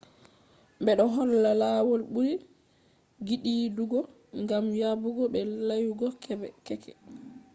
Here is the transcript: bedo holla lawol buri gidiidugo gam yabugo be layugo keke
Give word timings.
bedo 0.85 1.03
holla 1.15 1.51
lawol 1.61 2.01
buri 2.13 2.33
gidiidugo 3.27 3.99
gam 4.49 4.65
yabugo 4.81 5.23
be 5.33 5.41
layugo 5.67 6.07
keke 6.65 6.91